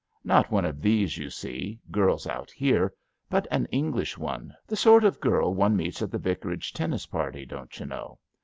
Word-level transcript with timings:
Not 0.23 0.49
one 0.49 0.65
of 0.65 0.81
these 0.81 1.15
you 1.19 1.29
see, 1.29 1.79
girls 1.91 2.25
out 2.25 2.49
here, 2.49 2.91
but 3.29 3.47
an 3.51 3.65
English 3.67 4.17
one— 4.17 4.51
^the 4.67 4.75
sort 4.75 5.03
of 5.03 5.19
girl 5.21 5.53
one 5.53 5.75
meets 5.77 6.01
at 6.01 6.09
the 6.09 6.17
Vicarage 6.17 6.73
tennis 6.73 7.05
party, 7.05 7.45
don't 7.45 7.79
you 7.79 7.85
know. 7.85 8.17